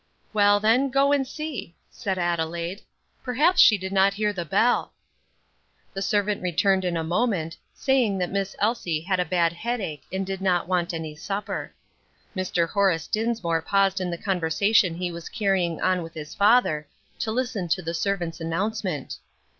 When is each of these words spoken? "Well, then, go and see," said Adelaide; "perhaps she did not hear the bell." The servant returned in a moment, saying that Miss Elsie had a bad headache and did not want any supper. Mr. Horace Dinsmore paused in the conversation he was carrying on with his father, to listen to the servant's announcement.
"Well, 0.33 0.59
then, 0.59 0.89
go 0.89 1.11
and 1.11 1.27
see," 1.27 1.75
said 1.91 2.17
Adelaide; 2.17 2.81
"perhaps 3.23 3.61
she 3.61 3.77
did 3.77 3.91
not 3.93 4.15
hear 4.15 4.33
the 4.33 4.43
bell." 4.45 4.93
The 5.93 6.01
servant 6.01 6.41
returned 6.41 6.83
in 6.83 6.97
a 6.97 7.03
moment, 7.03 7.55
saying 7.75 8.17
that 8.17 8.31
Miss 8.31 8.55
Elsie 8.57 9.01
had 9.01 9.19
a 9.19 9.25
bad 9.25 9.53
headache 9.53 10.01
and 10.11 10.25
did 10.25 10.41
not 10.41 10.67
want 10.67 10.91
any 10.91 11.15
supper. 11.15 11.75
Mr. 12.35 12.67
Horace 12.67 13.05
Dinsmore 13.05 13.61
paused 13.61 14.01
in 14.01 14.09
the 14.09 14.17
conversation 14.17 14.95
he 14.95 15.11
was 15.11 15.29
carrying 15.29 15.79
on 15.81 16.01
with 16.01 16.15
his 16.15 16.33
father, 16.33 16.87
to 17.19 17.31
listen 17.31 17.67
to 17.67 17.83
the 17.83 17.93
servant's 17.93 18.41
announcement. 18.41 19.19